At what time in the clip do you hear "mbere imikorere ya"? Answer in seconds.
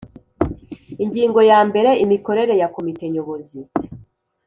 1.69-2.67